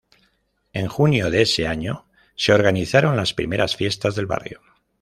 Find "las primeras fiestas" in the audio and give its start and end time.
3.15-4.15